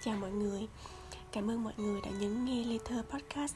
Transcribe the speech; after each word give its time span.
Chào 0.00 0.16
mọi 0.20 0.30
người. 0.30 0.66
Cảm 1.32 1.50
ơn 1.50 1.64
mọi 1.64 1.72
người 1.76 2.00
đã 2.00 2.10
nhấn 2.10 2.44
nghe 2.44 2.64
Later 2.64 3.04
Podcast 3.10 3.54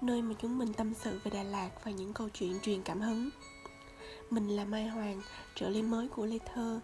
Nơi 0.00 0.22
mà 0.22 0.34
chúng 0.42 0.58
mình 0.58 0.72
tâm 0.72 0.94
sự 0.94 1.20
về 1.24 1.30
Đà 1.30 1.42
Lạt 1.42 1.70
và 1.84 1.90
những 1.90 2.12
câu 2.12 2.28
chuyện 2.28 2.60
truyền 2.62 2.82
cảm 2.82 3.00
hứng. 3.00 3.30
Mình 4.30 4.48
là 4.48 4.64
Mai 4.64 4.86
Hoàng, 4.86 5.22
trợ 5.54 5.68
lý 5.68 5.82
mới 5.82 6.08
của 6.08 6.26
Later 6.26 6.78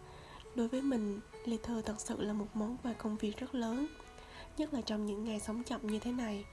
Đối 0.54 0.68
với 0.68 0.82
mình, 0.82 1.20
Later 1.44 1.84
thật 1.84 1.94
sự 1.98 2.22
là 2.22 2.32
một 2.32 2.46
món 2.54 2.76
quà 2.82 2.92
công 2.92 3.16
việc 3.16 3.36
rất 3.36 3.54
lớn 3.54 3.86
Nhất 4.56 4.74
là 4.74 4.80
trong 4.80 5.06
những 5.06 5.24
ngày 5.24 5.40
sống 5.40 5.64
chậm 5.64 5.86
như 5.86 5.98
thế 5.98 6.12
này. 6.12 6.44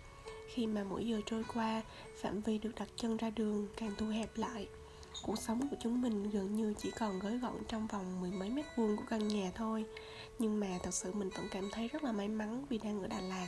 Khi 0.53 0.67
mà 0.67 0.83
mỗi 0.83 1.07
giờ 1.07 1.21
trôi 1.25 1.43
qua, 1.53 1.81
phạm 2.21 2.41
vi 2.41 2.57
được 2.57 2.71
đặt 2.75 2.87
chân 2.95 3.17
ra 3.17 3.29
đường 3.29 3.67
càng 3.77 3.91
thu 3.97 4.07
hẹp 4.07 4.37
lại 4.37 4.67
cuộc 5.23 5.39
sống 5.39 5.67
của 5.69 5.75
chúng 5.79 6.01
mình 6.01 6.29
gần 6.29 6.55
như 6.55 6.73
chỉ 6.77 6.91
còn 6.91 7.19
gói 7.19 7.37
gọn 7.37 7.53
trong 7.67 7.87
vòng 7.87 8.21
mười 8.21 8.31
mấy 8.31 8.49
mét 8.49 8.65
vuông 8.75 8.97
của 8.97 9.03
căn 9.09 9.27
nhà 9.27 9.51
thôi. 9.55 9.85
Nhưng 10.39 10.59
mà 10.59 10.67
thật 10.83 10.93
sự 10.93 11.11
mình 11.13 11.29
vẫn 11.29 11.47
cảm 11.51 11.69
thấy 11.71 11.87
rất 11.87 12.03
là 12.03 12.11
may 12.11 12.27
mắn 12.27 12.65
vì 12.69 12.77
đang 12.77 13.01
ở 13.01 13.07
Đà 13.07 13.21
Lạt. 13.21 13.47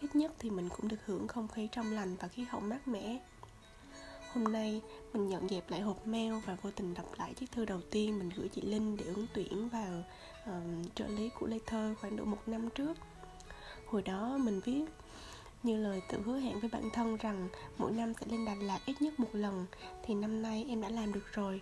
Ít 0.00 0.16
nhất 0.16 0.32
thì 0.38 0.50
mình 0.50 0.68
cũng 0.68 0.88
được 0.88 1.06
hưởng 1.06 1.28
không 1.28 1.48
khí 1.48 1.68
trong 1.72 1.92
lành 1.92 2.16
và 2.20 2.28
khí 2.28 2.44
hậu 2.48 2.60
mát 2.60 2.88
mẻ. 2.88 3.18
Hôm 4.32 4.44
nay 4.44 4.80
mình 5.12 5.28
nhận 5.28 5.48
dẹp 5.48 5.70
lại 5.70 5.80
hộp 5.80 6.06
mail 6.06 6.34
và 6.46 6.56
vô 6.62 6.70
tình 6.70 6.94
đọc 6.94 7.06
lại 7.18 7.34
chiếc 7.34 7.52
thư 7.52 7.64
đầu 7.64 7.80
tiên 7.90 8.18
mình 8.18 8.30
gửi 8.36 8.48
chị 8.48 8.60
Linh 8.60 8.96
để 8.96 9.04
ứng 9.04 9.26
tuyển 9.34 9.68
vào 9.68 10.04
uh, 10.50 10.94
trợ 10.94 11.06
lý 11.06 11.28
của 11.40 11.46
Lê 11.46 11.58
Thơ 11.66 11.94
khoảng 12.00 12.16
độ 12.16 12.24
một 12.24 12.38
năm 12.46 12.68
trước. 12.70 12.94
Hồi 13.86 14.02
đó 14.02 14.38
mình 14.40 14.60
viết 14.64 14.84
như 15.62 15.76
lời 15.76 16.02
tự 16.08 16.22
hứa 16.22 16.38
hẹn 16.38 16.60
với 16.60 16.70
bản 16.72 16.90
thân 16.92 17.16
rằng 17.16 17.48
mỗi 17.78 17.92
năm 17.92 18.12
sẽ 18.20 18.26
lên 18.30 18.44
Đà 18.44 18.54
Lạt 18.54 18.80
ít 18.86 19.02
nhất 19.02 19.20
một 19.20 19.28
lần 19.32 19.66
thì 20.04 20.14
năm 20.14 20.42
nay 20.42 20.66
em 20.68 20.80
đã 20.80 20.88
làm 20.88 21.12
được 21.12 21.26
rồi. 21.32 21.60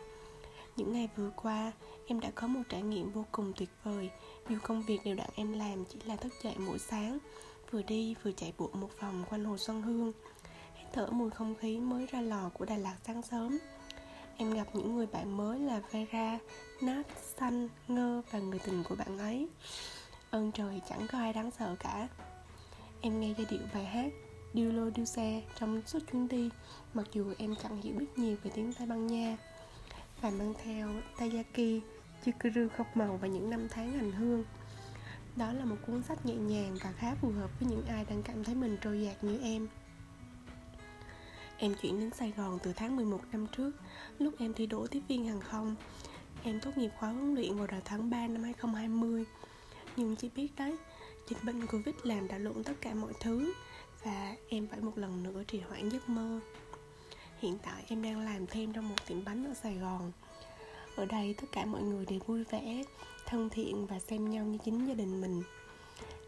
Những 0.76 0.92
ngày 0.92 1.08
vừa 1.16 1.30
qua, 1.36 1.72
em 2.06 2.20
đã 2.20 2.30
có 2.34 2.46
một 2.46 2.62
trải 2.68 2.82
nghiệm 2.82 3.12
vô 3.12 3.24
cùng 3.32 3.52
tuyệt 3.56 3.70
vời. 3.84 4.10
Dù 4.48 4.56
công 4.62 4.82
việc 4.82 4.98
đều 5.04 5.14
đặn 5.14 5.30
em 5.34 5.52
làm 5.52 5.84
chỉ 5.84 5.98
là 6.04 6.16
thức 6.16 6.32
dậy 6.42 6.54
mỗi 6.58 6.78
sáng 6.78 7.18
Vừa 7.70 7.82
đi 7.82 8.14
vừa 8.22 8.32
chạy 8.32 8.52
bộ 8.58 8.70
một 8.72 8.90
vòng 9.00 9.24
quanh 9.30 9.44
hồ 9.44 9.56
Xuân 9.58 9.82
Hương. 9.82 10.12
Hít 10.74 10.86
thở 10.92 11.06
mùi 11.10 11.30
không 11.30 11.54
khí 11.54 11.78
mới 11.78 12.06
ra 12.06 12.20
lò 12.20 12.50
của 12.54 12.64
Đà 12.64 12.76
Lạt 12.76 12.96
sáng 13.06 13.22
sớm. 13.22 13.58
Em 14.36 14.54
gặp 14.54 14.66
những 14.72 14.96
người 14.96 15.06
bạn 15.06 15.36
mới 15.36 15.58
là 15.58 15.80
Vera, 15.90 16.38
Nat, 16.82 17.06
Xanh, 17.38 17.68
Ngơ 17.88 18.22
và 18.30 18.38
người 18.38 18.58
tình 18.58 18.84
của 18.88 18.94
bạn 18.94 19.18
ấy. 19.18 19.48
Ơn 20.30 20.52
trời 20.52 20.80
chẳng 20.88 21.06
có 21.12 21.18
ai 21.18 21.32
đáng 21.32 21.50
sợ 21.50 21.76
cả. 21.78 22.08
Em 23.00 23.20
nghe 23.20 23.34
giai 23.38 23.46
điệu 23.50 23.60
bài 23.74 23.84
hát 23.84 24.12
Dulo 24.54 24.90
Dulce 24.96 25.42
trong 25.58 25.82
suốt 25.86 25.98
chuyến 26.12 26.28
đi 26.28 26.50
Mặc 26.94 27.06
dù 27.12 27.32
em 27.38 27.54
chẳng 27.62 27.82
hiểu 27.82 27.94
biết 27.98 28.06
nhiều 28.16 28.36
về 28.42 28.50
tiếng 28.54 28.72
Tây 28.72 28.86
Ban 28.86 29.06
Nha. 29.06 29.36
Và 30.20 30.30
mang 30.30 30.54
theo 30.64 30.88
Tayaki, 31.18 31.82
Chikuru 32.24 32.68
khóc 32.76 32.96
màu 32.96 33.16
và 33.16 33.28
những 33.28 33.50
năm 33.50 33.68
tháng 33.70 33.92
hành 33.92 34.12
hương. 34.12 34.44
Đó 35.36 35.52
là 35.52 35.64
một 35.64 35.76
cuốn 35.86 36.02
sách 36.02 36.26
nhẹ 36.26 36.34
nhàng 36.34 36.76
và 36.82 36.92
khá 36.92 37.14
phù 37.14 37.30
hợp 37.30 37.50
với 37.60 37.68
những 37.68 37.86
ai 37.86 38.04
đang 38.04 38.22
cảm 38.22 38.44
thấy 38.44 38.54
mình 38.54 38.76
trôi 38.80 39.02
dạt 39.02 39.24
như 39.24 39.40
em. 39.42 39.68
Em 41.58 41.74
chuyển 41.82 42.00
đến 42.00 42.10
Sài 42.10 42.32
Gòn 42.36 42.58
từ 42.62 42.72
tháng 42.72 42.96
11 42.96 43.20
năm 43.32 43.46
trước 43.56 43.72
Lúc 44.18 44.34
em 44.38 44.54
thi 44.54 44.66
đỗ 44.66 44.86
tiếp 44.86 45.00
viên 45.08 45.28
hàng 45.28 45.40
không. 45.40 45.76
Em 46.42 46.60
tốt 46.60 46.70
nghiệp 46.76 46.90
khóa 46.98 47.08
huấn 47.10 47.34
luyện 47.34 47.56
vào 47.56 47.66
đầu 47.66 47.80
tháng 47.84 48.10
3 48.10 48.26
năm 48.26 48.42
2020 48.42 49.24
Nhưng 49.96 50.16
chỉ 50.16 50.30
biết 50.36 50.48
đấy 50.56 50.76
Dịch 51.28 51.44
bệnh 51.44 51.66
Covid 51.66 51.94
làm 52.02 52.28
đảo 52.28 52.38
lộn 52.38 52.64
tất 52.64 52.72
cả 52.80 52.94
mọi 52.94 53.12
thứ 53.20 53.52
Và 54.04 54.36
em 54.48 54.66
phải 54.66 54.80
một 54.80 54.98
lần 54.98 55.22
nữa 55.22 55.42
trì 55.48 55.60
hoãn 55.60 55.88
giấc 55.88 56.08
mơ. 56.08 56.40
Hiện 57.38 57.58
tại 57.62 57.84
em 57.88 58.02
đang 58.02 58.20
làm 58.20 58.46
thêm 58.46 58.72
trong 58.72 58.88
một 58.88 58.94
tiệm 59.06 59.24
bánh 59.24 59.44
ở 59.44 59.54
Sài 59.54 59.74
Gòn. 59.74 60.12
Ở 60.96 61.04
đây 61.06 61.34
tất 61.34 61.46
cả 61.52 61.64
mọi 61.64 61.82
người 61.82 62.06
đều 62.06 62.18
vui 62.26 62.44
vẻ, 62.44 62.82
thân 63.26 63.48
thiện 63.50 63.86
và 63.86 63.98
xem 63.98 64.30
nhau 64.30 64.44
như 64.44 64.58
chính 64.64 64.86
gia 64.86 64.94
đình 64.94 65.20
mình. 65.20 65.42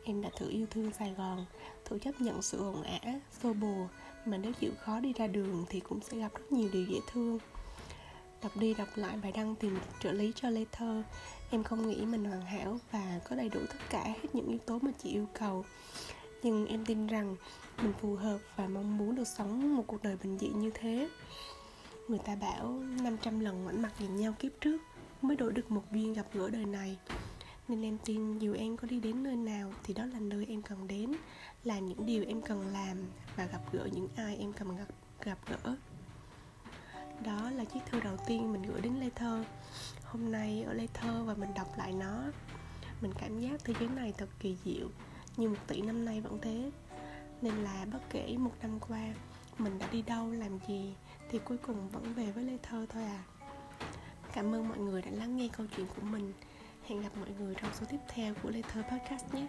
Em 0.04 0.22
đã 0.22 0.30
thử 0.38 0.48
yêu 0.48 0.66
thương 0.70 0.92
Sài 0.98 1.14
Gòn, 1.14 1.46
thử 1.84 1.98
chấp 1.98 2.20
nhận 2.20 2.42
sự 2.42 2.58
ồn 2.58 2.82
ả, 2.82 3.20
xô 3.42 3.52
bồ 3.52 3.86
Mà 4.26 4.36
nếu 4.36 4.52
chịu 4.52 4.72
khó 4.80 5.00
đi 5.00 5.12
ra 5.12 5.26
đường 5.26 5.64
thì 5.68 5.80
cũng 5.80 6.00
sẽ 6.00 6.18
gặp 6.18 6.32
rất 6.34 6.52
nhiều 6.52 6.68
điều 6.72 6.84
dễ 6.84 6.98
thương. 7.12 7.38
Đọc 8.42 8.56
đi 8.56 8.74
đọc 8.74 8.88
lại 8.96 9.16
bài 9.22 9.32
đăng 9.32 9.54
tìm 9.56 9.78
trợ 10.00 10.12
lý 10.12 10.32
cho 10.34 10.50
lê 10.50 10.64
thơ. 10.72 11.02
Em 11.50 11.62
không 11.62 11.88
nghĩ 11.88 12.04
mình 12.04 12.24
hoàn 12.24 12.40
hảo 12.40 12.78
và 12.92 13.20
có 13.30 13.36
đầy 13.36 13.48
đủ 13.48 13.60
tất 13.68 13.78
cả 13.90 14.04
hết 14.04 14.34
những 14.34 14.48
yếu 14.48 14.58
tố 14.58 14.78
mà 14.78 14.90
chị 15.02 15.10
yêu 15.10 15.26
cầu. 15.32 15.64
Nhưng 16.42 16.66
em 16.66 16.84
tin 16.84 17.06
rằng 17.06 17.36
mình 17.82 17.92
phù 18.00 18.14
hợp 18.14 18.38
và 18.56 18.68
mong 18.68 18.98
muốn 18.98 19.14
được 19.14 19.28
sống 19.28 19.76
một 19.76 19.84
cuộc 19.86 20.02
đời 20.02 20.16
bình 20.22 20.38
dị 20.38 20.48
như 20.48 20.70
thế. 20.74 21.08
Người 22.08 22.18
ta 22.18 22.34
bảo 22.34 22.82
500 23.02 23.40
lần 23.40 23.64
ngoảnh 23.64 23.82
mặt 23.82 23.92
nhìn 23.98 24.16
nhau 24.16 24.34
kiếp 24.38 24.52
trước 24.60 24.78
mới 25.22 25.36
đổi 25.36 25.52
được 25.52 25.70
một 25.70 25.82
duyên 25.92 26.14
gặp 26.14 26.26
gỡ 26.32 26.50
đời 26.50 26.64
này. 26.64 26.98
Nên 27.68 27.82
em 27.82 27.98
tin 28.04 28.38
dù 28.38 28.54
em 28.54 28.76
có 28.76 28.88
đi 28.90 29.00
đến 29.00 29.22
nơi 29.22 29.36
nào 29.36 29.72
thì 29.84 29.94
đó 29.94 30.04
là 30.06 30.20
nơi 30.20 30.46
em 30.48 30.62
cần 30.62 30.88
đến 30.88 31.12
làm 31.64 31.86
những 31.86 32.06
điều 32.06 32.24
em 32.28 32.42
cần 32.42 32.60
làm 32.72 32.96
và 33.36 33.46
gặp 33.46 33.72
gỡ 33.72 33.88
những 33.92 34.08
ai 34.16 34.36
em 34.36 34.52
cần 34.52 34.76
gặp, 34.76 34.86
gặp 35.24 35.38
gỡ 35.48 35.76
đó 37.24 37.50
là 37.50 37.64
chiếc 37.64 37.80
thư 37.86 38.00
đầu 38.00 38.16
tiên 38.26 38.52
mình 38.52 38.62
gửi 38.62 38.80
đến 38.80 38.92
Lê 39.00 39.10
Thơ 39.14 39.44
Hôm 40.04 40.32
nay 40.32 40.62
ở 40.66 40.72
Lê 40.72 40.86
Thơ 40.94 41.24
và 41.24 41.34
mình 41.34 41.54
đọc 41.54 41.68
lại 41.78 41.92
nó. 41.92 42.22
Mình 43.00 43.12
cảm 43.18 43.40
giác 43.40 43.60
thế 43.64 43.74
giới 43.80 43.88
này 43.88 44.14
thật 44.18 44.28
kỳ 44.40 44.56
diệu 44.64 44.88
Như 45.36 45.48
một 45.48 45.56
tỷ 45.66 45.80
năm 45.80 46.04
nay 46.04 46.20
vẫn 46.20 46.38
thế. 46.42 46.70
Nên 47.42 47.54
là 47.54 47.86
bất 47.92 47.98
kể 48.10 48.36
một 48.38 48.52
năm 48.62 48.80
qua, 48.88 49.14
Mình 49.58 49.78
đã 49.78 49.86
đi 49.92 50.02
đâu, 50.02 50.30
làm 50.30 50.58
gì, 50.68 50.94
Thì 51.30 51.38
cuối 51.44 51.58
cùng 51.58 51.88
vẫn 51.88 52.14
về 52.14 52.32
với 52.32 52.44
Lê 52.44 52.58
Thơ 52.62 52.86
thôi 52.88 53.02
à. 53.02 53.22
Cảm 54.32 54.54
ơn 54.54 54.68
mọi 54.68 54.78
người 54.78 55.02
đã 55.02 55.10
lắng 55.10 55.36
nghe 55.36 55.48
câu 55.56 55.66
chuyện 55.76 55.86
của 55.96 56.02
mình. 56.02 56.32
Hẹn 56.86 57.02
gặp 57.02 57.10
mọi 57.20 57.30
người 57.38 57.54
trong 57.54 57.70
số 57.74 57.86
tiếp 57.90 58.00
theo 58.08 58.34
của 58.42 58.50
Lê 58.50 58.62
Thơ 58.62 58.82
Podcast 58.82 59.34
nhé. 59.34 59.46